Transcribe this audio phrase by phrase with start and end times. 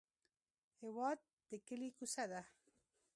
[0.81, 1.19] هېواد
[1.49, 2.41] د کلي کوڅه ده.